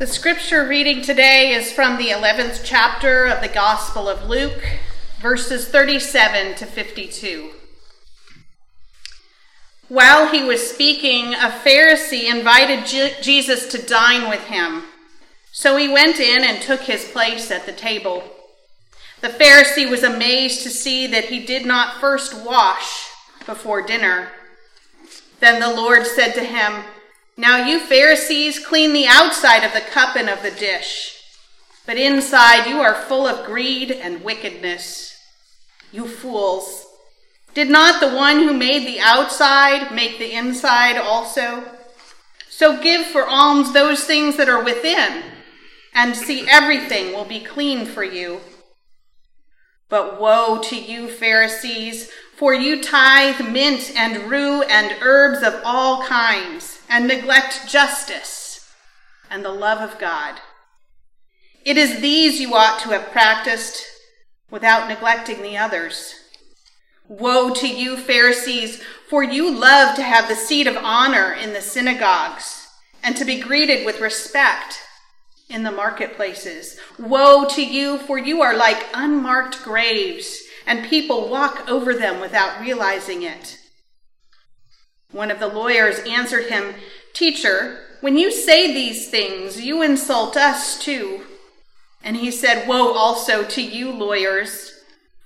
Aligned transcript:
The 0.00 0.06
scripture 0.06 0.66
reading 0.66 1.02
today 1.02 1.52
is 1.52 1.70
from 1.70 1.98
the 1.98 2.08
11th 2.08 2.62
chapter 2.64 3.26
of 3.26 3.42
the 3.42 3.52
Gospel 3.52 4.08
of 4.08 4.30
Luke, 4.30 4.66
verses 5.20 5.68
37 5.68 6.54
to 6.54 6.64
52. 6.64 7.50
While 9.88 10.32
he 10.32 10.42
was 10.42 10.70
speaking, 10.70 11.34
a 11.34 11.50
Pharisee 11.50 12.34
invited 12.34 12.86
Je- 12.86 13.12
Jesus 13.20 13.70
to 13.72 13.86
dine 13.86 14.30
with 14.30 14.44
him. 14.44 14.84
So 15.52 15.76
he 15.76 15.86
went 15.86 16.18
in 16.18 16.44
and 16.44 16.62
took 16.62 16.80
his 16.80 17.04
place 17.04 17.50
at 17.50 17.66
the 17.66 17.72
table. 17.72 18.22
The 19.20 19.28
Pharisee 19.28 19.90
was 19.90 20.02
amazed 20.02 20.62
to 20.62 20.70
see 20.70 21.08
that 21.08 21.26
he 21.26 21.44
did 21.44 21.66
not 21.66 22.00
first 22.00 22.34
wash 22.34 23.10
before 23.44 23.82
dinner. 23.82 24.28
Then 25.40 25.60
the 25.60 25.68
Lord 25.68 26.06
said 26.06 26.32
to 26.36 26.44
him, 26.44 26.84
now 27.36 27.64
you 27.64 27.80
Pharisees 27.80 28.64
clean 28.64 28.92
the 28.92 29.06
outside 29.06 29.64
of 29.64 29.72
the 29.72 29.80
cup 29.80 30.16
and 30.16 30.28
of 30.28 30.42
the 30.42 30.50
dish, 30.50 31.22
but 31.86 31.96
inside 31.96 32.68
you 32.68 32.80
are 32.80 32.94
full 32.94 33.26
of 33.26 33.46
greed 33.46 33.90
and 33.90 34.22
wickedness. 34.22 35.16
You 35.92 36.06
fools! 36.06 36.86
Did 37.54 37.68
not 37.68 38.00
the 38.00 38.14
one 38.14 38.40
who 38.40 38.52
made 38.52 38.86
the 38.86 39.00
outside 39.00 39.92
make 39.92 40.18
the 40.18 40.32
inside 40.32 40.96
also? 40.96 41.64
So 42.48 42.80
give 42.80 43.06
for 43.06 43.26
alms 43.26 43.72
those 43.72 44.04
things 44.04 44.36
that 44.36 44.48
are 44.48 44.62
within, 44.62 45.22
and 45.94 46.14
see 46.14 46.46
everything 46.48 47.12
will 47.12 47.24
be 47.24 47.40
clean 47.40 47.86
for 47.86 48.04
you. 48.04 48.40
But 49.88 50.20
woe 50.20 50.60
to 50.64 50.76
you, 50.76 51.08
Pharisees, 51.08 52.10
for 52.36 52.54
you 52.54 52.82
tithe 52.82 53.40
mint 53.50 53.92
and 53.96 54.30
rue 54.30 54.62
and 54.62 54.96
herbs 55.00 55.42
of 55.42 55.60
all 55.64 56.04
kinds 56.04 56.79
and 56.90 57.06
neglect 57.06 57.68
justice 57.68 58.68
and 59.30 59.44
the 59.44 59.52
love 59.52 59.78
of 59.78 59.98
God. 60.00 60.40
It 61.64 61.76
is 61.76 62.00
these 62.00 62.40
you 62.40 62.52
ought 62.54 62.80
to 62.80 62.90
have 62.90 63.12
practiced 63.12 63.86
without 64.50 64.88
neglecting 64.88 65.40
the 65.40 65.56
others. 65.56 66.14
Woe 67.06 67.54
to 67.54 67.68
you, 67.68 67.96
Pharisees, 67.96 68.82
for 69.08 69.22
you 69.22 69.50
love 69.50 69.94
to 69.96 70.02
have 70.02 70.28
the 70.28 70.34
seat 70.34 70.66
of 70.66 70.76
honor 70.76 71.32
in 71.32 71.52
the 71.52 71.60
synagogues 71.60 72.68
and 73.02 73.16
to 73.16 73.24
be 73.24 73.40
greeted 73.40 73.86
with 73.86 74.00
respect 74.00 74.80
in 75.48 75.62
the 75.62 75.70
marketplaces. 75.70 76.76
Woe 76.98 77.46
to 77.50 77.64
you, 77.64 77.98
for 77.98 78.18
you 78.18 78.42
are 78.42 78.56
like 78.56 78.84
unmarked 78.94 79.62
graves, 79.62 80.42
and 80.66 80.88
people 80.88 81.28
walk 81.28 81.68
over 81.68 81.94
them 81.94 82.20
without 82.20 82.60
realizing 82.60 83.22
it. 83.22 83.59
One 85.12 85.30
of 85.30 85.40
the 85.40 85.48
lawyers 85.48 85.98
answered 86.00 86.46
him, 86.46 86.74
Teacher, 87.12 87.80
when 88.00 88.16
you 88.16 88.30
say 88.30 88.72
these 88.72 89.10
things, 89.10 89.60
you 89.60 89.82
insult 89.82 90.36
us 90.36 90.78
too. 90.78 91.22
And 92.02 92.16
he 92.16 92.30
said, 92.30 92.68
Woe 92.68 92.92
also 92.92 93.44
to 93.44 93.62
you, 93.62 93.90
lawyers, 93.90 94.72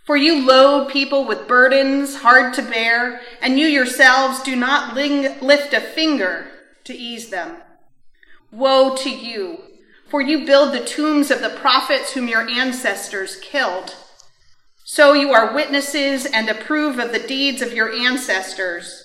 for 0.05 0.17
you 0.17 0.45
load 0.45 0.91
people 0.91 1.25
with 1.25 1.47
burdens 1.47 2.17
hard 2.17 2.55
to 2.55 2.63
bear, 2.63 3.21
and 3.41 3.59
you 3.59 3.67
yourselves 3.67 4.43
do 4.43 4.57
not 4.57 4.95
ling- 4.95 5.41
lift 5.41 5.73
a 5.73 5.81
finger 5.81 6.49
to 6.85 6.95
ease 6.95 7.29
them. 7.29 7.59
Woe 8.51 8.97
to 8.97 9.11
you, 9.11 9.61
for 10.09 10.21
you 10.21 10.45
build 10.47 10.73
the 10.73 10.85
tombs 10.85 11.31
of 11.31 11.41
the 11.41 11.51
prophets 11.51 12.13
whom 12.13 12.29
your 12.29 12.49
ancestors 12.49 13.37
killed. 13.37 13.95
So 14.85 15.13
you 15.13 15.33
are 15.33 15.55
witnesses 15.55 16.27
and 16.27 16.49
approve 16.49 16.99
of 16.99 17.13
the 17.13 17.19
deeds 17.27 17.63
of 17.63 17.73
your 17.73 17.93
ancestors 17.93 19.04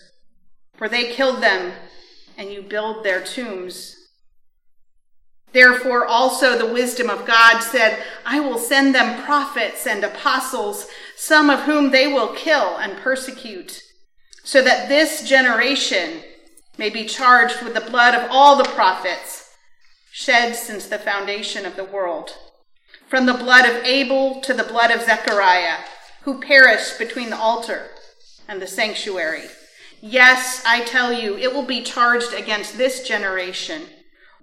for 0.79 0.87
they 0.87 1.13
killed 1.13 1.43
them, 1.43 1.73
and 2.37 2.49
you 2.49 2.61
build 2.61 3.03
their 3.03 3.21
tombs. 3.21 3.97
Therefore, 5.51 6.05
also 6.05 6.57
the 6.57 6.73
wisdom 6.73 7.09
of 7.09 7.25
God 7.25 7.59
said, 7.59 8.01
I 8.25 8.39
will 8.39 8.57
send 8.57 8.95
them 8.95 9.21
prophets 9.25 9.85
and 9.85 10.05
apostles, 10.05 10.87
some 11.17 11.49
of 11.49 11.63
whom 11.63 11.91
they 11.91 12.07
will 12.07 12.33
kill 12.33 12.77
and 12.77 12.95
persecute, 12.97 13.81
so 14.45 14.61
that 14.61 14.87
this 14.87 15.27
generation 15.27 16.21
may 16.77 16.89
be 16.89 17.03
charged 17.03 17.61
with 17.61 17.73
the 17.73 17.81
blood 17.81 18.15
of 18.15 18.29
all 18.31 18.55
the 18.55 18.69
prophets 18.69 19.49
shed 20.13 20.55
since 20.55 20.87
the 20.87 20.97
foundation 20.97 21.65
of 21.65 21.75
the 21.75 21.83
world, 21.83 22.37
from 23.09 23.25
the 23.25 23.33
blood 23.33 23.65
of 23.65 23.83
Abel 23.83 24.39
to 24.41 24.53
the 24.53 24.63
blood 24.63 24.91
of 24.91 25.01
Zechariah, 25.01 25.79
who 26.21 26.39
perished 26.39 26.97
between 26.97 27.31
the 27.31 27.37
altar 27.37 27.89
and 28.47 28.61
the 28.61 28.67
sanctuary. 28.67 29.43
Yes, 30.01 30.63
I 30.65 30.83
tell 30.85 31.11
you, 31.11 31.37
it 31.37 31.53
will 31.53 31.65
be 31.65 31.83
charged 31.83 32.33
against 32.33 32.77
this 32.77 33.07
generation. 33.07 33.83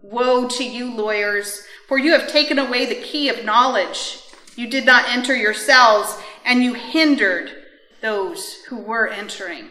Woe 0.02 0.46
to 0.48 0.64
you, 0.64 0.94
lawyers, 0.94 1.62
for 1.88 1.98
you 1.98 2.12
have 2.12 2.30
taken 2.30 2.58
away 2.58 2.86
the 2.86 3.02
key 3.02 3.28
of 3.28 3.44
knowledge. 3.44 4.20
You 4.54 4.68
did 4.68 4.84
not 4.84 5.08
enter 5.08 5.34
yourselves, 5.34 6.16
and 6.44 6.62
you 6.62 6.74
hindered 6.74 7.52
those 8.00 8.62
who 8.68 8.76
were 8.76 9.08
entering. 9.08 9.70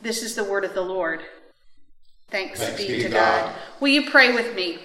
This 0.00 0.22
is 0.22 0.34
the 0.34 0.44
word 0.44 0.64
of 0.64 0.74
the 0.74 0.82
Lord. 0.82 1.20
Thanks, 2.30 2.60
Thanks 2.60 2.84
be, 2.84 3.02
to 3.02 3.08
God. 3.08 3.44
God. 3.46 3.54
Will 3.80 3.88
you 3.88 4.10
pray 4.10 4.34
with 4.34 4.54
me? 4.56 4.78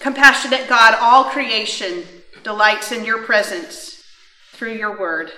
Compassionate 0.00 0.68
God, 0.68 0.96
all 1.00 1.24
creation 1.24 2.04
delights 2.42 2.90
in 2.90 3.04
your 3.04 3.22
presence 3.22 4.02
through 4.52 4.72
your 4.72 4.98
word. 4.98 5.30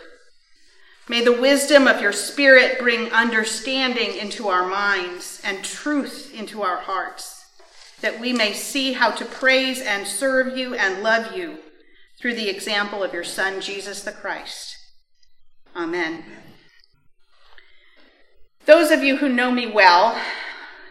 May 1.09 1.25
the 1.25 1.41
wisdom 1.41 1.89
of 1.89 2.01
your 2.01 2.13
Spirit 2.13 2.79
bring 2.79 3.11
understanding 3.11 4.17
into 4.17 4.49
our 4.49 4.67
minds 4.69 5.41
and 5.45 5.65
truth 5.65 6.33
into 6.33 6.63
our 6.63 6.79
hearts, 6.79 7.45
that 8.01 8.21
we 8.21 8.33
may 8.33 8.53
see 8.53 8.93
how 8.93 9.11
to 9.11 9.25
praise 9.25 9.81
and 9.81 10.07
serve 10.07 10.57
you 10.57 10.75
and 10.75 11.03
love 11.03 11.37
you 11.37 11.59
through 12.21 12.35
the 12.35 12.49
example 12.49 13.03
of 13.03 13.13
your 13.13 13.25
Son, 13.25 13.61
Jesus 13.61 14.05
the 14.05 14.13
Christ. 14.13 14.77
Amen. 15.75 16.25
Those 18.65 18.93
of 18.93 19.03
you 19.03 19.17
who 19.17 19.29
know 19.29 19.51
me 19.51 19.67
well, 19.67 20.21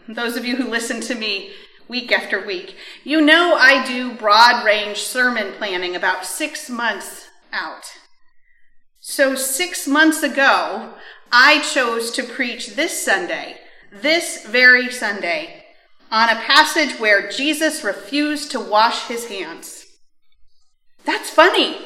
those 0.10 0.36
of 0.36 0.44
you 0.44 0.58
who 0.58 0.70
listen 0.70 1.00
to 1.02 1.16
me 1.16 1.52
week 1.88 2.12
after 2.12 2.46
week, 2.46 2.76
you 3.06 3.22
know 3.22 3.56
I 3.58 3.86
do 3.86 4.14
broad 4.14 4.66
range 4.66 4.98
sermon 4.98 5.54
planning 5.54 5.96
about 5.96 6.26
six 6.26 6.70
months 6.70 7.28
out. 7.54 7.86
So, 9.12 9.36
six 9.36 9.90
months 9.90 10.24
ago, 10.24 10.94
I 11.34 11.60
chose 11.74 12.12
to 12.12 12.24
preach 12.24 12.78
this 12.78 13.04
Sunday, 13.04 13.58
this 13.92 14.46
very 14.48 14.90
Sunday, 14.90 15.66
on 16.10 16.30
a 16.30 16.40
passage 16.40 16.98
where 16.98 17.30
Jesus 17.30 17.84
refused 17.84 18.52
to 18.52 18.62
wash 18.62 19.10
his 19.10 19.28
hands. 19.28 19.86
That's 21.04 21.30
funny. 21.30 21.78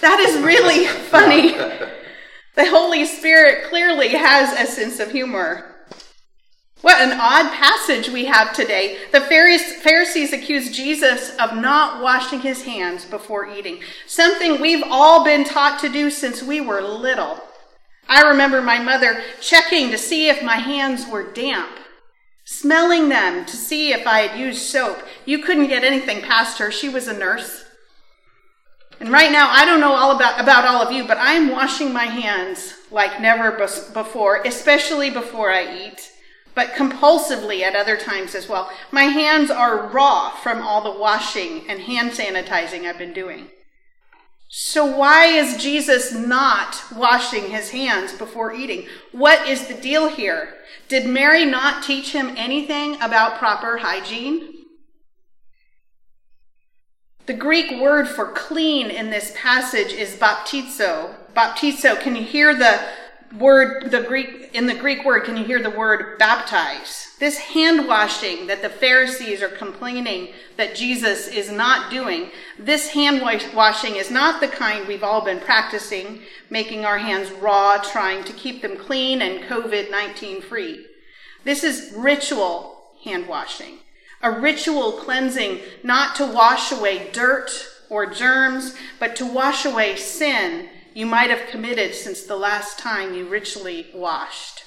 That 0.00 0.18
is 0.18 0.42
really 0.42 0.86
funny. 1.08 1.52
The 1.52 2.68
Holy 2.68 3.04
Spirit 3.04 3.70
clearly 3.70 4.08
has 4.08 4.52
a 4.52 4.68
sense 4.68 4.98
of 4.98 5.12
humor. 5.12 5.71
What 6.82 7.00
an 7.00 7.12
odd 7.12 7.52
passage 7.52 8.08
we 8.08 8.24
have 8.24 8.52
today. 8.52 8.98
The 9.12 9.20
Pharisees 9.20 10.32
accused 10.32 10.74
Jesus 10.74 11.30
of 11.36 11.56
not 11.56 12.02
washing 12.02 12.40
his 12.40 12.64
hands 12.64 13.04
before 13.04 13.46
eating, 13.46 13.78
something 14.08 14.60
we've 14.60 14.82
all 14.90 15.24
been 15.24 15.44
taught 15.44 15.78
to 15.80 15.88
do 15.88 16.10
since 16.10 16.42
we 16.42 16.60
were 16.60 16.80
little. 16.80 17.40
I 18.08 18.22
remember 18.22 18.60
my 18.60 18.80
mother 18.80 19.22
checking 19.40 19.92
to 19.92 19.98
see 19.98 20.28
if 20.28 20.42
my 20.42 20.56
hands 20.56 21.06
were 21.06 21.32
damp, 21.32 21.70
smelling 22.44 23.08
them 23.08 23.46
to 23.46 23.56
see 23.56 23.92
if 23.92 24.04
I 24.04 24.26
had 24.26 24.40
used 24.40 24.62
soap. 24.62 24.98
You 25.24 25.38
couldn't 25.38 25.68
get 25.68 25.84
anything 25.84 26.20
past 26.20 26.58
her. 26.58 26.72
She 26.72 26.88
was 26.88 27.06
a 27.06 27.16
nurse. 27.16 27.64
And 28.98 29.12
right 29.12 29.30
now, 29.30 29.48
I 29.50 29.64
don't 29.64 29.80
know 29.80 29.94
all 29.94 30.16
about, 30.16 30.40
about 30.40 30.64
all 30.64 30.82
of 30.82 30.92
you, 30.92 31.06
but 31.06 31.16
I 31.16 31.34
am 31.34 31.50
washing 31.50 31.92
my 31.92 32.04
hands 32.06 32.74
like 32.90 33.20
never 33.20 33.52
before, 33.52 34.42
especially 34.44 35.10
before 35.10 35.50
I 35.52 35.86
eat 35.86 36.11
but 36.54 36.74
compulsively 36.74 37.62
at 37.62 37.74
other 37.74 37.96
times 37.96 38.34
as 38.34 38.48
well. 38.48 38.70
My 38.90 39.04
hands 39.04 39.50
are 39.50 39.88
raw 39.88 40.30
from 40.30 40.62
all 40.62 40.82
the 40.82 40.98
washing 40.98 41.68
and 41.68 41.80
hand 41.80 42.12
sanitizing 42.12 42.84
I've 42.84 42.98
been 42.98 43.12
doing. 43.12 43.48
So, 44.54 44.84
why 44.84 45.26
is 45.26 45.62
Jesus 45.62 46.12
not 46.12 46.76
washing 46.94 47.50
his 47.50 47.70
hands 47.70 48.12
before 48.12 48.52
eating? 48.52 48.86
What 49.12 49.48
is 49.48 49.66
the 49.66 49.74
deal 49.74 50.10
here? 50.10 50.52
Did 50.88 51.06
Mary 51.06 51.46
not 51.46 51.82
teach 51.82 52.12
him 52.12 52.34
anything 52.36 53.00
about 53.00 53.38
proper 53.38 53.78
hygiene? 53.78 54.52
The 57.24 57.32
Greek 57.32 57.80
word 57.80 58.08
for 58.08 58.26
clean 58.26 58.90
in 58.90 59.08
this 59.08 59.32
passage 59.34 59.92
is 59.92 60.16
baptizo. 60.16 61.14
Baptizo, 61.34 61.98
can 61.98 62.14
you 62.14 62.22
hear 62.24 62.54
the 62.54 62.78
word, 63.38 63.90
the 63.90 64.02
Greek, 64.02 64.50
in 64.52 64.66
the 64.66 64.74
Greek 64.74 65.04
word, 65.04 65.24
can 65.24 65.36
you 65.36 65.44
hear 65.44 65.62
the 65.62 65.70
word 65.70 66.18
baptize? 66.18 67.14
This 67.18 67.38
hand 67.38 67.86
washing 67.86 68.46
that 68.48 68.62
the 68.62 68.68
Pharisees 68.68 69.42
are 69.42 69.48
complaining 69.48 70.28
that 70.56 70.74
Jesus 70.74 71.28
is 71.28 71.50
not 71.50 71.90
doing, 71.90 72.30
this 72.58 72.90
hand 72.90 73.22
washing 73.22 73.96
is 73.96 74.10
not 74.10 74.40
the 74.40 74.48
kind 74.48 74.86
we've 74.86 75.04
all 75.04 75.24
been 75.24 75.40
practicing, 75.40 76.20
making 76.50 76.84
our 76.84 76.98
hands 76.98 77.30
raw, 77.30 77.78
trying 77.78 78.24
to 78.24 78.32
keep 78.32 78.60
them 78.60 78.76
clean 78.76 79.22
and 79.22 79.44
COVID 79.44 79.90
19 79.90 80.42
free. 80.42 80.86
This 81.44 81.64
is 81.64 81.92
ritual 81.96 82.76
hand 83.04 83.26
washing, 83.26 83.78
a 84.22 84.30
ritual 84.30 84.92
cleansing 84.92 85.60
not 85.82 86.14
to 86.16 86.26
wash 86.26 86.70
away 86.70 87.10
dirt 87.12 87.50
or 87.88 88.06
germs, 88.06 88.74
but 88.98 89.16
to 89.16 89.26
wash 89.26 89.64
away 89.64 89.96
sin 89.96 90.68
you 90.94 91.06
might 91.06 91.30
have 91.30 91.50
committed 91.50 91.94
since 91.94 92.22
the 92.22 92.36
last 92.36 92.78
time 92.78 93.14
you 93.14 93.26
ritually 93.26 93.88
washed. 93.94 94.64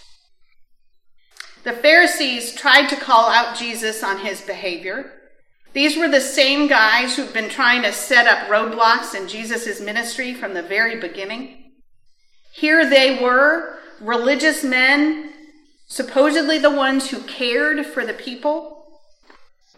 The 1.63 1.74
Pharisees 1.74 2.54
tried 2.54 2.88
to 2.89 2.95
call 2.95 3.30
out 3.30 3.57
Jesus 3.57 4.04
on 4.04 4.19
his 4.19 4.42
behavior. 4.42 5.12
These 5.74 5.98
were 5.98 6.07
the 6.07 6.22
same 6.22 6.68
guys 6.68 7.16
who've 7.16 7.33
been 7.33 7.50
trying 7.50 7.81
to 7.81 7.92
set 7.92 8.27
up 8.27 8.48
roadblocks 8.48 9.13
in 9.13 9.27
Jesus' 9.27 9.81
ministry 9.81 10.33
from 10.33 10.54
the 10.54 10.62
very 10.62 11.00
beginning. 11.00 11.74
Here 12.54 12.89
they 12.89 13.22
were, 13.22 13.80
religious 14.00 14.63
men, 14.63 15.33
supposedly 15.88 16.57
the 16.57 16.69
ones 16.69 17.10
who 17.10 17.22
cared 17.24 17.86
for 17.86 18.06
the 18.06 18.13
people, 18.13 18.88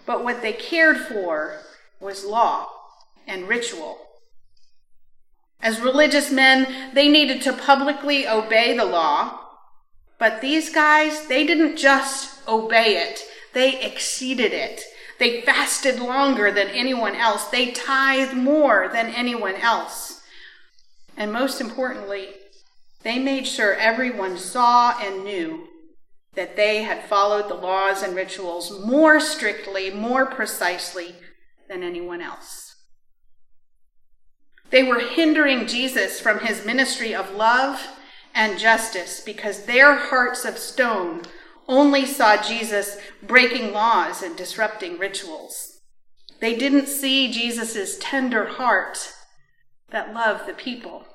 but 0.05 0.23
what 0.23 0.41
they 0.41 0.53
cared 0.53 0.97
for 0.97 1.59
was 1.99 2.25
law 2.25 2.67
and 3.25 3.47
ritual. 3.47 4.06
As 5.61 5.81
religious 5.81 6.31
men, 6.31 6.91
they 6.93 7.09
needed 7.09 7.41
to 7.43 7.53
publicly 7.53 8.27
obey 8.27 8.77
the 8.77 8.85
law. 8.85 9.39
But 10.19 10.41
these 10.41 10.73
guys, 10.73 11.27
they 11.27 11.45
didn't 11.45 11.77
just 11.77 12.47
obey 12.47 12.97
it, 12.97 13.21
they 13.53 13.81
exceeded 13.81 14.53
it. 14.53 14.81
They 15.19 15.41
fasted 15.41 15.99
longer 15.99 16.51
than 16.51 16.67
anyone 16.67 17.15
else, 17.15 17.45
they 17.45 17.71
tithed 17.71 18.35
more 18.35 18.89
than 18.91 19.07
anyone 19.07 19.55
else. 19.55 20.21
And 21.15 21.33
most 21.33 21.59
importantly, 21.59 22.29
they 23.03 23.17
made 23.17 23.47
sure 23.47 23.73
everyone 23.73 24.37
saw 24.37 24.97
and 24.99 25.23
knew 25.23 25.67
that 26.35 26.55
they 26.55 26.83
had 26.83 27.03
followed 27.05 27.49
the 27.49 27.55
laws 27.55 28.03
and 28.03 28.15
rituals 28.15 28.85
more 28.85 29.19
strictly, 29.19 29.89
more 29.89 30.27
precisely 30.27 31.15
than 31.67 31.81
anyone 31.81 32.21
else. 32.21 32.66
They 34.69 34.83
were 34.83 34.99
hindering 34.99 35.67
Jesus 35.67 36.19
from 36.19 36.39
his 36.39 36.65
ministry 36.65 37.15
of 37.15 37.33
love 37.33 37.81
and 38.33 38.59
justice 38.59 39.21
because 39.21 39.65
their 39.65 39.95
hearts 39.95 40.45
of 40.45 40.57
stone 40.57 41.23
only 41.67 42.05
saw 42.05 42.41
Jesus 42.41 42.97
breaking 43.21 43.73
laws 43.73 44.21
and 44.21 44.35
disrupting 44.35 44.97
rituals. 44.97 45.79
They 46.39 46.55
didn't 46.55 46.87
see 46.87 47.31
Jesus' 47.31 47.97
tender 47.99 48.45
heart 48.45 49.13
that 49.89 50.13
loved 50.13 50.47
the 50.47 50.53
people, 50.53 51.05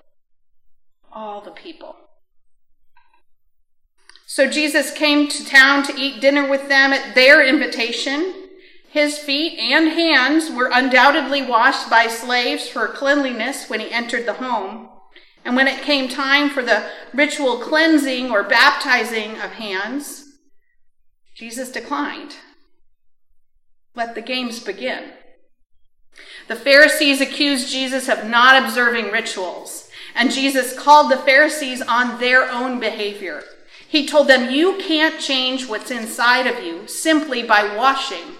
all 1.13 1.41
the 1.41 1.51
people. 1.51 1.97
So 4.27 4.49
Jesus 4.49 4.93
came 4.93 5.29
to 5.29 5.45
town 5.45 5.85
to 5.85 5.95
eat 5.97 6.21
dinner 6.21 6.49
with 6.49 6.69
them 6.69 6.93
at 6.93 7.15
their 7.15 7.47
invitation. 7.47 8.42
His 8.93 9.19
feet 9.19 9.59
and 9.59 9.89
hands 9.89 10.51
were 10.51 10.69
undoubtedly 10.71 11.41
washed 11.41 11.89
by 11.89 12.09
slaves 12.09 12.69
for 12.69 12.87
cleanliness 12.89 13.71
when 13.71 13.81
he 13.81 13.91
entered 13.91 14.27
the 14.27 14.35
home. 14.35 14.91
And 15.47 15.57
when 15.57 15.67
it 15.67 15.83
came 15.83 16.11
time 16.11 16.51
for 16.51 16.63
the 16.63 16.91
ritual 17.15 17.57
cleansing 17.57 18.31
or 18.31 18.43
baptizing 18.43 19.41
of 19.41 19.53
hands, 19.53 20.27
Jesus 21.35 21.73
declined. 21.73 22.35
Let 23.95 24.15
the 24.15 24.21
games 24.21 24.61
begin. 24.61 25.13
The 26.49 26.57
Pharisees 26.57 27.23
accused 27.23 27.73
Jesus 27.73 28.11
of 28.11 28.27
not 28.27 28.63
observing 28.63 29.07
rituals, 29.11 29.89
and 30.15 30.31
Jesus 30.31 30.79
called 30.79 31.11
the 31.11 31.17
Pharisees 31.17 31.81
on 31.81 32.21
their 32.21 32.47
own 32.51 32.79
behavior. 32.79 33.43
He 33.89 34.07
told 34.07 34.29
them, 34.29 34.51
You 34.51 34.77
can't 34.77 35.19
change 35.19 35.67
what's 35.67 35.91
inside 35.91 36.47
of 36.47 36.63
you 36.63 36.87
simply 36.87 37.43
by 37.43 37.75
washing 37.75 38.37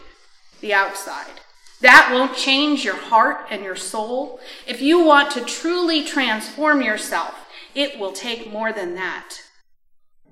the 0.63 0.73
outside. 0.73 1.41
That 1.83 2.11
won't 2.13 2.37
change 2.37 2.85
your 2.85 2.97
heart 2.97 3.47
and 3.51 3.63
your 3.63 3.77
soul. 3.77 4.41
If 4.67 4.81
you 4.81 5.05
want 5.05 5.33
to 5.33 5.45
truly 5.45 6.05
transform 6.05 6.81
yourself, 6.81 7.35
it 7.75 7.99
will 7.99 8.13
take 8.13 8.51
more 8.51 8.73
than 8.73 8.95
that. 8.95 9.35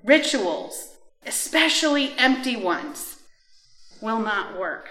Rituals, 0.03 0.95
especially 1.25 2.13
empty 2.17 2.55
ones, 2.55 3.17
will 4.01 4.19
not 4.19 4.57
work. 4.57 4.87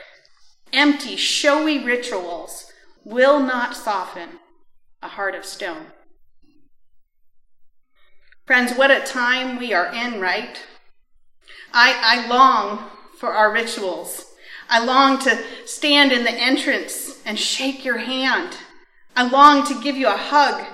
Empty, 0.72 1.16
showy 1.16 1.82
rituals 1.82 2.70
will 3.04 3.40
not 3.40 3.74
soften 3.74 4.28
a 5.02 5.08
heart 5.08 5.34
of 5.34 5.46
stone. 5.46 5.86
Friends, 8.44 8.74
what 8.74 8.90
a 8.90 9.00
time 9.00 9.58
we 9.58 9.72
are 9.72 9.92
in, 9.92 10.20
right? 10.20 10.62
I, 11.72 11.96
I 12.02 12.26
long 12.28 12.90
for 13.18 13.32
our 13.32 13.52
rituals 13.52 14.29
I 14.70 14.84
long 14.84 15.18
to 15.20 15.36
stand 15.66 16.12
in 16.12 16.22
the 16.22 16.30
entrance 16.30 17.20
and 17.26 17.36
shake 17.36 17.84
your 17.84 17.98
hand. 17.98 18.56
I 19.16 19.28
long 19.28 19.66
to 19.66 19.82
give 19.82 19.96
you 19.96 20.06
a 20.06 20.16
hug, 20.16 20.64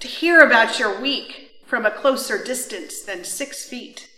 to 0.00 0.08
hear 0.08 0.40
about 0.40 0.78
your 0.78 0.98
week 0.98 1.50
from 1.66 1.84
a 1.84 1.90
closer 1.90 2.42
distance 2.42 3.02
than 3.02 3.24
six 3.24 3.66
feet. 3.66 4.08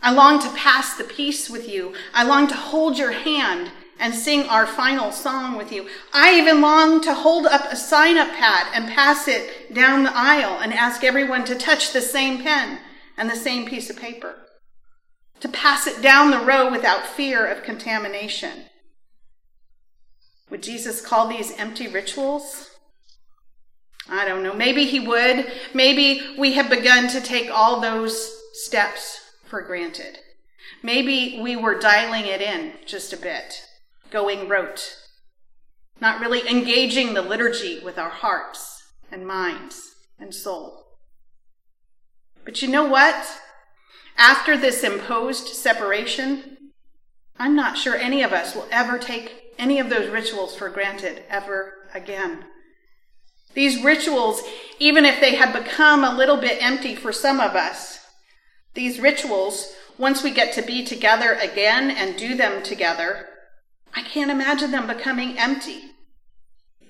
I 0.00 0.12
long 0.12 0.40
to 0.42 0.50
pass 0.50 0.96
the 0.96 1.02
peace 1.02 1.50
with 1.50 1.68
you. 1.68 1.92
I 2.14 2.22
long 2.22 2.46
to 2.46 2.54
hold 2.54 2.98
your 2.98 3.10
hand 3.10 3.72
and 3.98 4.14
sing 4.14 4.44
our 4.44 4.66
final 4.66 5.10
song 5.10 5.56
with 5.56 5.72
you. 5.72 5.88
I 6.14 6.38
even 6.38 6.60
long 6.60 7.02
to 7.02 7.12
hold 7.12 7.46
up 7.46 7.70
a 7.70 7.76
sign 7.76 8.16
up 8.16 8.30
pad 8.30 8.68
and 8.72 8.94
pass 8.94 9.26
it 9.26 9.74
down 9.74 10.04
the 10.04 10.16
aisle 10.16 10.60
and 10.62 10.72
ask 10.72 11.02
everyone 11.02 11.44
to 11.46 11.56
touch 11.56 11.92
the 11.92 12.00
same 12.00 12.42
pen 12.44 12.78
and 13.18 13.28
the 13.28 13.34
same 13.36 13.66
piece 13.66 13.90
of 13.90 13.98
paper 13.98 14.36
to 15.40 15.48
pass 15.48 15.86
it 15.86 16.02
down 16.02 16.30
the 16.30 16.44
row 16.44 16.70
without 16.70 17.06
fear 17.06 17.46
of 17.46 17.62
contamination. 17.62 18.64
Would 20.50 20.62
Jesus 20.62 21.00
call 21.00 21.28
these 21.28 21.56
empty 21.58 21.88
rituals? 21.88 22.70
I 24.08 24.26
don't 24.26 24.42
know. 24.42 24.54
Maybe 24.54 24.86
he 24.86 25.00
would. 25.00 25.50
Maybe 25.72 26.36
we 26.38 26.54
have 26.54 26.68
begun 26.68 27.08
to 27.08 27.20
take 27.20 27.50
all 27.50 27.80
those 27.80 28.36
steps 28.54 29.20
for 29.46 29.62
granted. 29.62 30.18
Maybe 30.82 31.40
we 31.42 31.56
were 31.56 31.78
dialing 31.78 32.26
it 32.26 32.40
in 32.40 32.72
just 32.86 33.12
a 33.12 33.16
bit, 33.16 33.62
going 34.10 34.48
rote, 34.48 34.96
not 36.00 36.20
really 36.20 36.48
engaging 36.48 37.14
the 37.14 37.22
liturgy 37.22 37.80
with 37.84 37.98
our 37.98 38.10
hearts 38.10 38.82
and 39.12 39.26
minds 39.26 39.94
and 40.18 40.34
soul. 40.34 40.86
But 42.44 42.62
you 42.62 42.68
know 42.68 42.84
what? 42.84 43.26
After 44.20 44.54
this 44.58 44.84
imposed 44.84 45.48
separation, 45.48 46.58
I'm 47.38 47.56
not 47.56 47.78
sure 47.78 47.96
any 47.96 48.22
of 48.22 48.34
us 48.34 48.54
will 48.54 48.68
ever 48.70 48.98
take 48.98 49.54
any 49.58 49.80
of 49.80 49.88
those 49.88 50.10
rituals 50.10 50.54
for 50.54 50.68
granted 50.68 51.22
ever 51.30 51.88
again. 51.94 52.44
These 53.54 53.82
rituals, 53.82 54.42
even 54.78 55.06
if 55.06 55.20
they 55.22 55.36
have 55.36 55.54
become 55.54 56.04
a 56.04 56.14
little 56.14 56.36
bit 56.36 56.62
empty 56.62 56.94
for 56.94 57.14
some 57.14 57.40
of 57.40 57.56
us, 57.56 58.00
these 58.74 59.00
rituals, 59.00 59.72
once 59.96 60.22
we 60.22 60.32
get 60.32 60.52
to 60.52 60.62
be 60.62 60.84
together 60.84 61.32
again 61.32 61.90
and 61.90 62.18
do 62.18 62.34
them 62.34 62.62
together, 62.62 63.26
I 63.94 64.02
can't 64.02 64.30
imagine 64.30 64.70
them 64.70 64.86
becoming 64.86 65.38
empty. 65.38 65.80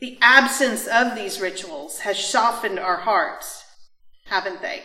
The 0.00 0.18
absence 0.20 0.88
of 0.88 1.14
these 1.14 1.40
rituals 1.40 2.00
has 2.00 2.18
softened 2.18 2.80
our 2.80 2.96
hearts, 2.96 3.64
haven't 4.24 4.62
they? 4.62 4.82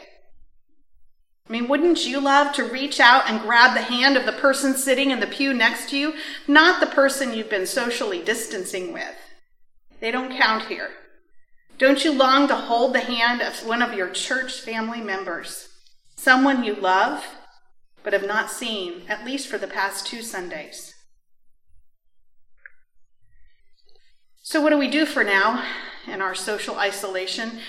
I 1.48 1.52
mean, 1.52 1.68
wouldn't 1.68 2.08
you 2.08 2.20
love 2.20 2.56
to 2.56 2.64
reach 2.64 3.00
out 3.00 3.30
and 3.30 3.42
grab 3.42 3.76
the 3.76 3.84
hand 3.84 4.18
of 4.18 4.26
the 4.26 4.32
person 4.32 4.74
sitting 4.74 5.12
in 5.12 5.20
the 5.20 5.28
pew 5.28 5.54
next 5.54 5.90
to 5.92 5.98
you, 5.98 6.14
not 6.48 6.80
the 6.80 6.88
person 6.88 7.34
you've 7.34 7.52
been 7.52 7.68
socially 7.68 8.24
distancing 8.24 8.92
with? 8.92 9.16
They 10.00 10.10
don't 10.10 10.36
count 10.36 10.66
here. 10.66 10.90
Don't 11.78 12.04
you 12.04 12.12
long 12.14 12.48
to 12.48 12.56
hold 12.56 12.94
the 12.94 13.02
hand 13.02 13.42
of 13.42 13.66
one 13.66 13.84
of 13.84 13.94
your 13.94 14.10
church 14.10 14.62
family 14.62 15.02
members, 15.02 15.70
someone 16.16 16.64
you 16.64 16.74
love 16.74 17.24
but 18.02 18.14
have 18.14 18.26
not 18.26 18.50
seen, 18.50 19.02
at 19.08 19.26
least 19.26 19.48
for 19.48 19.58
the 19.58 19.68
past 19.68 20.08
two 20.08 20.22
Sundays? 20.22 20.94
So, 24.42 24.62
what 24.62 24.70
do 24.70 24.78
we 24.78 24.88
do 24.88 25.06
for 25.06 25.24
now 25.24 25.66
in 26.08 26.22
our 26.22 26.36
social 26.36 26.78
isolation? 26.78 27.60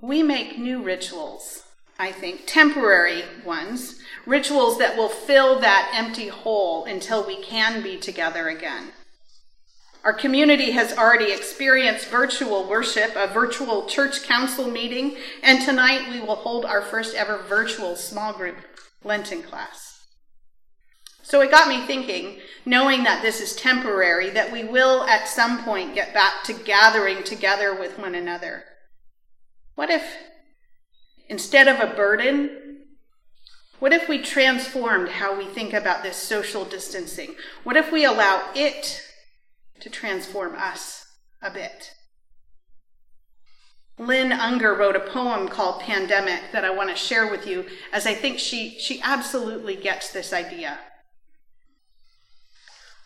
We 0.00 0.22
make 0.22 0.58
new 0.58 0.82
rituals 0.82 1.64
I 2.00 2.12
think, 2.12 2.44
temporary 2.46 3.24
ones, 3.44 4.00
rituals 4.24 4.78
that 4.78 4.96
will 4.96 5.10
fill 5.10 5.60
that 5.60 5.92
empty 5.94 6.28
hole 6.28 6.86
until 6.86 7.26
we 7.26 7.42
can 7.42 7.82
be 7.82 7.98
together 7.98 8.48
again. 8.48 8.92
Our 10.02 10.14
community 10.14 10.70
has 10.70 10.96
already 10.96 11.30
experienced 11.30 12.08
virtual 12.08 12.66
worship, 12.66 13.12
a 13.16 13.26
virtual 13.26 13.86
church 13.86 14.22
council 14.22 14.70
meeting, 14.70 15.18
and 15.42 15.62
tonight 15.62 16.10
we 16.10 16.20
will 16.20 16.36
hold 16.36 16.64
our 16.64 16.80
first 16.80 17.14
ever 17.14 17.36
virtual 17.36 17.94
small 17.96 18.32
group 18.32 18.56
Lenten 19.04 19.42
class. 19.42 20.06
So 21.22 21.42
it 21.42 21.50
got 21.50 21.68
me 21.68 21.86
thinking, 21.86 22.38
knowing 22.64 23.04
that 23.04 23.20
this 23.20 23.42
is 23.42 23.54
temporary, 23.54 24.30
that 24.30 24.50
we 24.50 24.64
will 24.64 25.04
at 25.04 25.28
some 25.28 25.62
point 25.64 25.94
get 25.94 26.14
back 26.14 26.44
to 26.44 26.54
gathering 26.54 27.22
together 27.24 27.78
with 27.78 27.98
one 27.98 28.14
another. 28.14 28.64
What 29.74 29.90
if 29.90 30.02
Instead 31.30 31.68
of 31.68 31.80
a 31.80 31.94
burden, 31.94 32.50
What 33.80 33.94
if 33.94 34.08
we 34.10 34.18
transformed 34.20 35.08
how 35.08 35.36
we 35.36 35.46
think 35.46 35.72
about 35.72 36.02
this 36.02 36.16
social 36.16 36.66
distancing? 36.66 37.34
What 37.64 37.78
if 37.78 37.90
we 37.90 38.04
allow 38.04 38.50
it 38.54 39.02
to 39.80 39.88
transform 39.88 40.54
us 40.54 41.06
a 41.42 41.50
bit? 41.50 41.94
Lynn 43.98 44.32
Ungar 44.32 44.78
wrote 44.78 44.96
a 44.96 45.00
poem 45.00 45.48
called 45.48 45.80
Pandemic 45.80 46.52
that 46.52 46.64
I 46.64 46.70
want 46.70 46.90
to 46.90 46.96
share 46.96 47.30
with 47.30 47.46
you 47.46 47.64
as 47.90 48.06
I 48.06 48.14
think 48.14 48.38
she, 48.38 48.78
she 48.78 49.00
absolutely 49.02 49.76
gets 49.76 50.12
this 50.12 50.32
idea. 50.34 50.78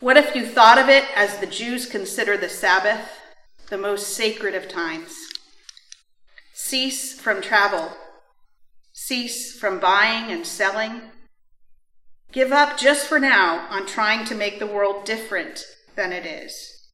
What 0.00 0.16
if 0.16 0.34
you 0.34 0.44
thought 0.44 0.78
of 0.78 0.88
it 0.88 1.04
as 1.14 1.38
the 1.38 1.46
Jews 1.46 1.86
consider 1.86 2.36
the 2.36 2.48
Sabbath, 2.48 3.08
the 3.70 3.78
most 3.78 4.08
sacred 4.08 4.56
of 4.56 4.68
times? 4.68 5.14
Cease 6.52 7.18
from 7.18 7.40
travel, 7.40 7.92
cease 9.06 9.54
from 9.54 9.78
buying 9.78 10.32
and 10.32 10.46
selling. 10.46 11.02
Give 12.32 12.52
up 12.52 12.78
just 12.78 13.06
for 13.06 13.20
now 13.20 13.66
on 13.68 13.86
trying 13.86 14.24
to 14.26 14.34
make 14.34 14.58
the 14.58 14.66
world 14.66 15.04
different 15.04 15.62
than 15.94 16.10
it 16.10 16.24
is. 16.24 16.88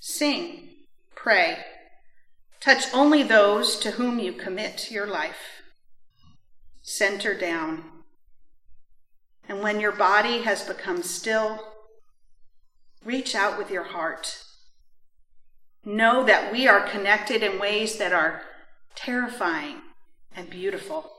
Sing, 0.00 0.70
pray, 1.14 1.58
touch 2.60 2.92
only 2.92 3.22
those 3.22 3.76
to 3.78 3.92
whom 3.92 4.18
you 4.18 4.32
commit 4.32 4.90
your 4.90 5.06
life. 5.06 5.62
Center 6.82 7.38
down. 7.38 7.84
And 9.48 9.62
when 9.62 9.78
your 9.78 9.92
body 9.92 10.42
has 10.42 10.64
become 10.64 11.04
still, 11.04 11.60
reach 13.04 13.36
out 13.36 13.56
with 13.56 13.70
your 13.70 13.84
heart. 13.84 14.42
Know 15.84 16.24
that 16.24 16.52
we 16.52 16.66
are 16.66 16.88
connected 16.88 17.44
in 17.44 17.60
ways 17.60 17.98
that 17.98 18.12
are 18.12 18.42
terrifying 18.96 19.76
and 20.34 20.50
beautiful. 20.50 21.15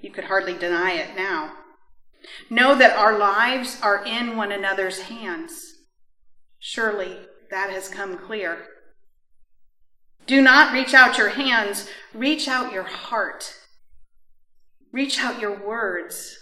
You 0.00 0.10
could 0.10 0.24
hardly 0.24 0.56
deny 0.56 0.92
it 0.92 1.16
now. 1.16 1.52
Know 2.50 2.76
that 2.76 2.96
our 2.96 3.18
lives 3.18 3.80
are 3.82 4.04
in 4.04 4.36
one 4.36 4.52
another's 4.52 5.02
hands. 5.02 5.74
Surely 6.58 7.18
that 7.50 7.70
has 7.70 7.88
come 7.88 8.18
clear. 8.18 8.66
Do 10.26 10.40
not 10.40 10.72
reach 10.72 10.92
out 10.92 11.18
your 11.18 11.30
hands, 11.30 11.88
reach 12.12 12.48
out 12.48 12.72
your 12.72 12.82
heart. 12.82 13.54
Reach 14.92 15.20
out 15.20 15.40
your 15.40 15.56
words. 15.56 16.36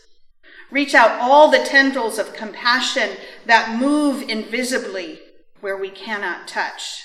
Reach 0.71 0.95
out 0.95 1.21
all 1.21 1.51
the 1.51 1.65
tendrils 1.65 2.19
of 2.19 2.35
compassion 2.35 3.11
that 3.47 3.79
move 3.79 4.23
invisibly 4.29 5.21
where 5.61 5.77
we 5.77 5.91
cannot 5.91 6.49
touch. 6.49 7.03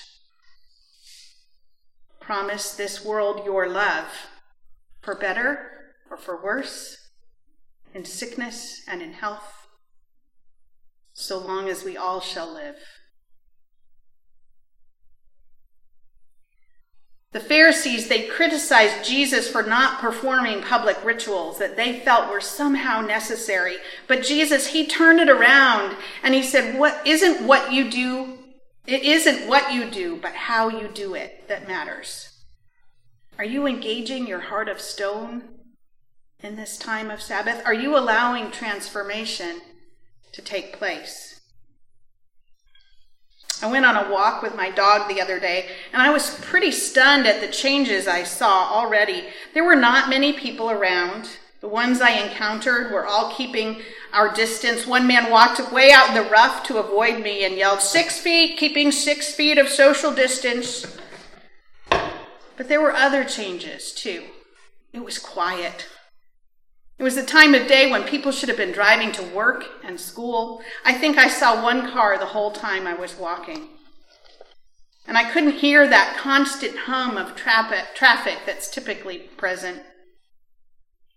Promise 2.19 2.75
this 2.75 3.03
world 3.03 3.45
your 3.45 3.67
love, 3.67 4.29
for 5.01 5.15
better 5.15 5.78
or 6.09 6.17
for 6.17 6.41
worse, 6.41 6.97
in 7.93 8.05
sickness 8.05 8.81
and 8.87 9.01
in 9.01 9.13
health, 9.13 9.67
so 11.13 11.37
long 11.37 11.69
as 11.69 11.83
we 11.83 11.97
all 11.97 12.21
shall 12.21 12.53
live. 12.53 12.77
The 17.31 17.39
Pharisees, 17.39 18.07
they 18.07 18.23
criticized 18.23 19.07
Jesus 19.07 19.47
for 19.47 19.61
not 19.61 19.99
performing 19.99 20.63
public 20.63 20.97
rituals 21.05 21.59
that 21.59 21.77
they 21.77 21.99
felt 21.99 22.31
were 22.31 22.41
somehow 22.41 23.01
necessary. 23.01 23.75
But 24.07 24.23
Jesus, 24.23 24.67
he 24.67 24.87
turned 24.87 25.19
it 25.19 25.29
around 25.29 25.95
and 26.23 26.33
he 26.33 26.41
said, 26.41 26.79
What 26.79 27.05
isn't 27.05 27.45
what 27.45 27.71
you 27.71 27.91
do, 27.91 28.39
it 28.87 29.03
isn't 29.03 29.47
what 29.47 29.71
you 29.71 29.91
do, 29.91 30.17
but 30.17 30.33
how 30.33 30.69
you 30.69 30.87
do 30.87 31.13
it 31.13 31.47
that 31.47 31.67
matters. 31.67 32.29
Are 33.37 33.45
you 33.45 33.67
engaging 33.67 34.25
your 34.25 34.39
heart 34.39 34.67
of 34.67 34.81
stone 34.81 35.58
in 36.41 36.55
this 36.55 36.77
time 36.77 37.11
of 37.11 37.21
Sabbath? 37.21 37.61
Are 37.65 37.73
you 37.73 37.97
allowing 37.97 38.51
transformation 38.51 39.61
to 40.31 40.41
take 40.41 40.77
place? 40.77 41.41
I 43.61 43.69
went 43.69 43.85
on 43.85 43.97
a 43.97 44.09
walk 44.09 44.41
with 44.41 44.55
my 44.55 44.71
dog 44.71 45.09
the 45.09 45.21
other 45.21 45.39
day, 45.39 45.67
and 45.91 46.01
I 46.01 46.11
was 46.11 46.39
pretty 46.41 46.71
stunned 46.71 47.27
at 47.27 47.41
the 47.41 47.51
changes 47.51 48.07
I 48.07 48.23
saw 48.23 48.71
already. 48.71 49.25
There 49.53 49.65
were 49.65 49.75
not 49.75 50.09
many 50.09 50.31
people 50.31 50.71
around. 50.71 51.29
The 51.59 51.67
ones 51.67 51.99
I 51.99 52.11
encountered 52.11 52.89
were 52.89 53.05
all 53.05 53.33
keeping 53.33 53.81
our 54.13 54.33
distance. 54.33 54.87
One 54.87 55.05
man 55.07 55.29
walked 55.29 55.73
way 55.73 55.91
out 55.91 56.07
in 56.07 56.13
the 56.13 56.29
rough 56.29 56.63
to 56.67 56.77
avoid 56.77 57.21
me 57.21 57.43
and 57.43 57.55
yelled, 57.55 57.81
Six 57.81 58.17
feet, 58.17 58.57
keeping 58.57 58.93
six 58.93 59.33
feet 59.33 59.57
of 59.57 59.67
social 59.67 60.13
distance. 60.13 60.85
But 61.89 62.69
there 62.69 62.81
were 62.81 62.93
other 62.93 63.25
changes, 63.25 63.91
too. 63.91 64.23
It 64.93 65.03
was 65.03 65.19
quiet. 65.19 65.85
It 66.99 67.03
was 67.03 67.15
the 67.15 67.23
time 67.23 67.55
of 67.55 67.65
day 67.65 67.89
when 67.89 68.03
people 68.03 68.33
should 68.33 68.49
have 68.49 68.57
been 68.57 68.73
driving 68.73 69.13
to 69.13 69.23
work 69.23 69.63
and 69.85 69.97
school. 69.97 70.61
I 70.83 70.93
think 70.93 71.17
I 71.17 71.29
saw 71.29 71.63
one 71.63 71.91
car 71.91 72.17
the 72.17 72.25
whole 72.25 72.51
time 72.51 72.85
I 72.85 72.93
was 72.93 73.17
walking. 73.17 73.69
And 75.07 75.17
I 75.17 75.31
couldn't 75.31 75.59
hear 75.59 75.87
that 75.87 76.17
constant 76.17 76.75
hum 76.75 77.15
of 77.15 77.35
traffic 77.35 78.39
that's 78.45 78.69
typically 78.69 79.19
present. 79.37 79.81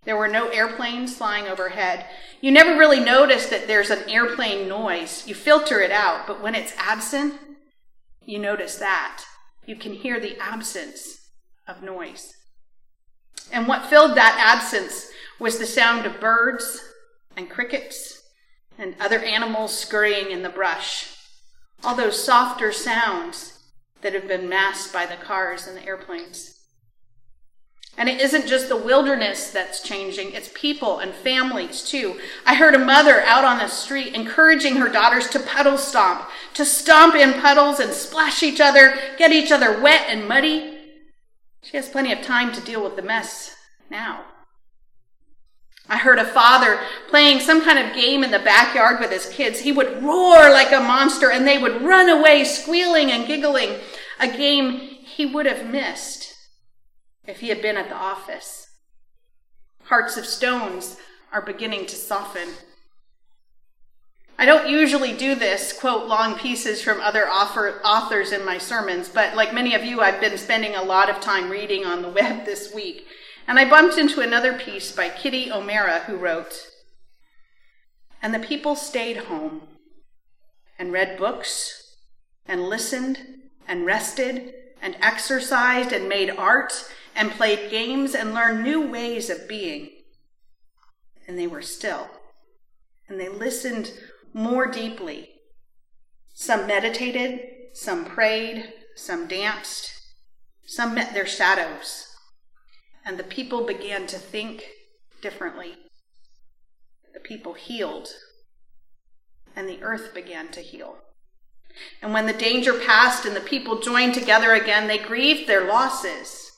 There 0.05 0.17
were 0.17 0.29
no 0.29 0.49
airplanes 0.49 1.17
flying 1.17 1.49
overhead. 1.49 2.07
You 2.41 2.53
never 2.53 2.79
really 2.79 3.01
notice 3.01 3.47
that 3.47 3.67
there's 3.67 3.91
an 3.91 4.09
airplane 4.09 4.69
noise. 4.69 5.25
You 5.27 5.35
filter 5.35 5.81
it 5.81 5.91
out, 5.91 6.29
but 6.29 6.41
when 6.41 6.55
it's 6.55 6.73
absent, 6.79 7.35
you 8.25 8.39
notice 8.39 8.77
that. 8.77 9.25
You 9.67 9.75
can 9.75 9.95
hear 9.95 10.21
the 10.21 10.39
absence 10.39 11.29
of 11.67 11.83
noise. 11.83 12.33
And 13.53 13.67
what 13.67 13.87
filled 13.87 14.17
that 14.17 14.37
absence 14.39 15.09
was 15.39 15.59
the 15.59 15.67
sound 15.67 16.07
of 16.07 16.21
birds 16.21 16.81
and 17.37 17.51
crickets 17.51 18.23
and 18.79 18.95
other 19.01 19.19
animals 19.19 19.77
scurrying 19.77 20.31
in 20.31 20.43
the 20.43 20.49
brush. 20.49 21.15
All 21.85 21.95
those 21.95 22.23
softer 22.23 22.73
sounds 22.73 23.59
that 24.03 24.15
have 24.15 24.29
been 24.29 24.49
masked 24.49 24.93
by 24.93 25.07
the 25.07 25.17
cars 25.17 25.67
and 25.67 25.77
the 25.77 25.85
airplanes. 25.85 26.59
And 27.99 28.09
it 28.09 28.21
isn't 28.21 28.47
just 28.47 28.69
the 28.69 28.77
wilderness 28.77 29.51
that's 29.51 29.83
changing, 29.83 30.33
it's 30.33 30.51
people 30.55 30.99
and 30.99 31.13
families 31.13 31.83
too. 31.83 32.19
I 32.47 32.55
heard 32.55 32.75
a 32.75 32.79
mother 32.79 33.21
out 33.21 33.45
on 33.45 33.59
the 33.59 33.69
street 33.69 34.15
encouraging 34.15 34.77
her 34.77 34.89
daughters 34.89 35.29
to 35.31 35.39
puddle 35.39 35.77
stomp, 35.77 36.29
to 36.55 36.65
stomp 36.65 37.15
in 37.15 37.35
puddles 37.35 37.81
and 37.81 37.93
splash 37.93 38.43
each 38.43 38.61
other, 38.61 38.97
get 39.19 39.31
each 39.31 39.53
other 39.53 39.81
wet 39.81 40.07
and 40.09 40.27
muddy. 40.27 40.79
She 41.63 41.77
has 41.77 41.89
plenty 41.89 42.13
of 42.13 42.23
time 42.23 42.53
to 42.55 42.61
deal 42.63 42.83
with 42.83 42.97
the 42.97 43.03
mess 43.03 43.55
now. 43.91 44.25
I 45.93 45.99
heard 45.99 46.19
a 46.19 46.25
father 46.25 46.81
playing 47.11 47.41
some 47.41 47.63
kind 47.63 47.79
of 47.79 47.95
game 47.95 48.25
in 48.25 48.31
the 48.31 48.39
backyard 48.39 48.99
with 48.99 49.11
his 49.11 49.27
kids. 49.27 49.61
He 49.61 49.73
would 49.73 50.03
roar 50.03 50.51
like 50.51 50.73
a 50.73 50.81
monster 50.81 51.31
and 51.31 51.47
they 51.47 51.59
would 51.59 51.83
run 51.83 52.09
away 52.09 52.45
squealing 52.45 53.13
and 53.13 53.27
giggling, 53.27 53.79
a 54.19 54.27
game 54.27 54.79
he 54.79 55.27
would 55.27 55.45
have 55.45 55.69
missed 55.69 56.35
if 57.27 57.41
he 57.41 57.51
had 57.51 57.61
been 57.61 57.77
at 57.77 57.91
the 57.91 57.95
office. 57.95 58.69
Hearts 59.85 60.17
of 60.17 60.25
stones 60.25 60.97
are 61.31 61.43
beginning 61.43 61.85
to 61.85 61.95
soften. 61.95 62.49
I 64.39 64.47
don't 64.47 64.71
usually 64.71 65.13
do 65.13 65.35
this, 65.35 65.75
quote 65.79 66.09
long 66.09 66.39
pieces 66.39 66.81
from 66.81 67.03
other 67.03 67.29
author, 67.29 67.83
authors 67.85 68.33
in 68.33 68.47
my 68.47 68.57
sermons, 68.57 69.11
but 69.11 69.37
like 69.37 69.53
many 69.53 69.75
of 69.75 69.85
you, 69.85 70.01
I've 70.01 70.23
been 70.23 70.39
spending 70.39 70.75
a 70.75 70.83
lot 70.83 71.11
of 71.11 71.21
time 71.21 71.51
reading 71.51 71.85
on 71.85 72.01
the 72.01 72.09
web 72.23 72.47
this 72.47 72.73
week. 72.73 73.07
And 73.47 73.59
I 73.59 73.69
bumped 73.69 73.99
into 73.99 74.21
another 74.21 74.57
piece 74.59 74.93
by 74.93 75.09
Kitty 75.09 75.51
O'Meara 75.51 76.01
who 76.01 76.17
wrote, 76.17 76.69
And 78.21 78.33
the 78.33 78.39
people 78.39 78.77
stayed 78.77 79.17
home 79.17 79.63
and 80.79 80.93
read 80.93 81.19
books 81.19 81.97
and 82.47 82.69
listened 82.69 83.19
and 83.67 83.85
rested 83.85 84.55
and 84.81 84.97
exercised 85.01 85.93
and 85.93 86.09
made 86.09 86.31
art 86.31 86.73
and 87.15 87.31
played 87.31 87.71
games 87.71 88.15
and 88.15 88.33
learned 88.35 88.63
new 88.63 88.87
ways 88.87 89.29
of 89.29 89.49
being. 89.49 89.91
And 91.27 91.39
they 91.39 91.47
were 91.47 91.63
still. 91.63 92.09
And 93.09 93.19
they 93.19 93.29
listened 93.29 93.93
more 94.33 94.67
deeply. 94.67 95.31
Some 96.33 96.67
meditated, 96.67 97.41
some 97.75 98.05
prayed, 98.05 98.73
some 98.97 99.27
danced, 99.27 99.93
some 100.65 100.95
met 100.95 101.13
their 101.13 101.27
shadows 101.27 102.12
and 103.05 103.19
the 103.19 103.25
people 103.25 103.67
began 103.67 104.07
to 104.09 104.19
think 104.19 104.65
differently. 105.21 105.75
The 107.15 107.21
people 107.21 107.55
healed, 107.55 108.09
and 109.55 109.69
the 109.69 109.83
earth 109.83 110.15
began 110.15 110.49
to 110.53 110.61
heal. 110.61 110.97
And 112.01 112.13
when 112.13 112.27
the 112.27 112.33
danger 112.33 112.75
passed 112.75 113.25
and 113.25 113.35
the 113.35 113.41
people 113.41 113.81
joined 113.81 114.15
together 114.15 114.53
again, 114.53 114.89
they 114.89 114.99
grieved 114.99 115.49
their 115.49 115.67
losses 115.67 116.51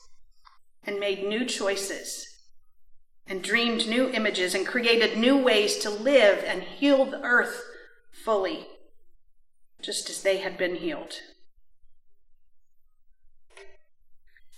and 0.83 0.99
made 0.99 1.27
new 1.27 1.45
choices 1.45 2.27
and 3.27 3.41
dreamed 3.41 3.87
new 3.87 4.09
images 4.09 4.53
and 4.53 4.67
created 4.67 5.17
new 5.17 5.37
ways 5.37 5.77
to 5.79 5.89
live 5.89 6.43
and 6.45 6.61
heal 6.61 7.05
the 7.05 7.21
earth 7.21 7.63
fully, 8.23 8.67
just 9.81 10.09
as 10.09 10.21
they 10.21 10.37
had 10.37 10.57
been 10.57 10.75
healed. 10.75 11.15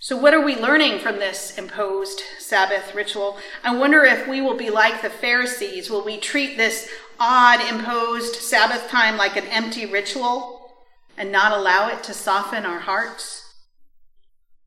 So, 0.00 0.16
what 0.16 0.32
are 0.32 0.44
we 0.44 0.54
learning 0.54 1.00
from 1.00 1.16
this 1.16 1.58
imposed 1.58 2.20
Sabbath 2.38 2.94
ritual? 2.94 3.36
I 3.64 3.74
wonder 3.74 4.04
if 4.04 4.28
we 4.28 4.40
will 4.40 4.56
be 4.56 4.70
like 4.70 5.02
the 5.02 5.10
Pharisees. 5.10 5.90
Will 5.90 6.04
we 6.04 6.18
treat 6.18 6.56
this 6.56 6.88
odd 7.18 7.60
imposed 7.68 8.36
Sabbath 8.36 8.88
time 8.88 9.16
like 9.16 9.36
an 9.36 9.46
empty 9.46 9.86
ritual 9.86 10.70
and 11.16 11.32
not 11.32 11.50
allow 11.50 11.88
it 11.88 12.04
to 12.04 12.14
soften 12.14 12.64
our 12.64 12.78
hearts? 12.78 13.42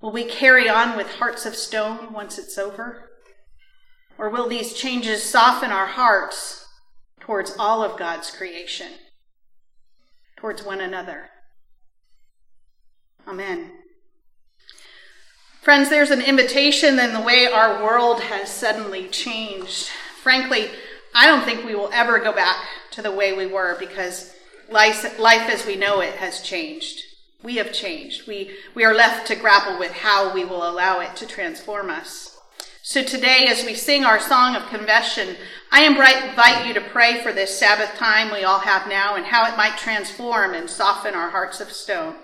Will 0.01 0.11
we 0.11 0.25
carry 0.25 0.67
on 0.67 0.97
with 0.97 1.07
hearts 1.07 1.45
of 1.45 1.55
stone 1.55 2.11
once 2.11 2.37
it's 2.37 2.57
over? 2.57 3.09
Or 4.17 4.29
will 4.29 4.49
these 4.49 4.73
changes 4.73 5.23
soften 5.23 5.71
our 5.71 5.87
hearts 5.87 6.67
towards 7.21 7.55
all 7.57 7.81
of 7.83 7.97
God's 7.97 8.29
creation, 8.31 8.91
towards 10.35 10.61
one 10.61 10.81
another? 10.81 11.29
Amen. 13.25 13.80
Friends, 15.61 15.91
there's 15.91 16.09
an 16.09 16.21
invitation 16.21 16.97
in 16.97 17.13
the 17.13 17.21
way 17.21 17.45
our 17.45 17.83
world 17.83 18.19
has 18.19 18.49
suddenly 18.49 19.07
changed. 19.09 19.89
Frankly, 20.23 20.69
I 21.13 21.27
don't 21.27 21.45
think 21.45 21.63
we 21.63 21.75
will 21.75 21.91
ever 21.93 22.17
go 22.17 22.33
back 22.33 22.65
to 22.91 23.03
the 23.03 23.11
way 23.11 23.33
we 23.33 23.45
were 23.45 23.77
because 23.77 24.33
life, 24.71 25.19
life 25.19 25.47
as 25.51 25.67
we 25.67 25.75
know 25.75 25.99
it 25.99 26.15
has 26.15 26.41
changed. 26.41 27.03
We 27.43 27.57
have 27.57 27.71
changed. 27.71 28.27
We, 28.27 28.55
we 28.73 28.83
are 28.85 28.95
left 28.95 29.27
to 29.27 29.35
grapple 29.35 29.77
with 29.77 29.91
how 29.91 30.33
we 30.33 30.45
will 30.45 30.67
allow 30.67 30.99
it 30.99 31.15
to 31.17 31.27
transform 31.27 31.91
us. 31.91 32.39
So 32.81 33.03
today, 33.03 33.45
as 33.47 33.63
we 33.63 33.75
sing 33.75 34.03
our 34.03 34.19
song 34.19 34.55
of 34.55 34.67
confession, 34.69 35.35
I 35.71 35.85
invite 35.85 36.65
you 36.65 36.73
to 36.73 36.81
pray 36.81 37.21
for 37.21 37.31
this 37.31 37.55
Sabbath 37.55 37.93
time 37.97 38.33
we 38.33 38.43
all 38.43 38.61
have 38.61 38.89
now 38.89 39.13
and 39.13 39.27
how 39.27 39.45
it 39.45 39.57
might 39.57 39.77
transform 39.77 40.55
and 40.55 40.67
soften 40.67 41.13
our 41.13 41.29
hearts 41.29 41.61
of 41.61 41.71
stone. 41.71 42.15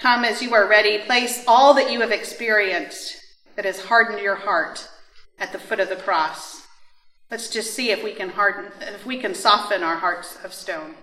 Come 0.00 0.24
as 0.24 0.40
you 0.40 0.54
are 0.54 0.66
ready, 0.66 0.96
place 0.96 1.44
all 1.46 1.74
that 1.74 1.92
you 1.92 2.00
have 2.00 2.10
experienced 2.10 3.20
that 3.54 3.66
has 3.66 3.84
hardened 3.84 4.20
your 4.20 4.34
heart 4.34 4.88
at 5.38 5.52
the 5.52 5.58
foot 5.58 5.78
of 5.78 5.90
the 5.90 5.96
cross. 5.96 6.66
Let's 7.30 7.50
just 7.50 7.74
see 7.74 7.90
if 7.90 8.02
we 8.02 8.14
can 8.14 8.30
harden, 8.30 8.72
if 8.80 9.04
we 9.04 9.18
can 9.18 9.34
soften 9.34 9.82
our 9.82 9.96
hearts 9.96 10.38
of 10.42 10.54
stone. 10.54 10.94